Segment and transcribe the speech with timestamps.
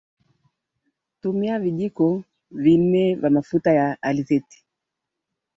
[1.25, 2.07] Tumia vijiko
[2.63, 4.65] vi nne vya mafuta ya alizeti